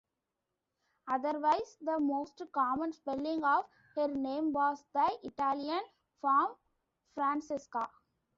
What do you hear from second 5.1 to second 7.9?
Italian form, Francesca.